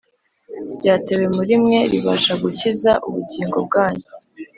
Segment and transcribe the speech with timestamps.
[0.77, 4.07] ryatewe muri mwe ribasha gukiza ubugingo bwanyu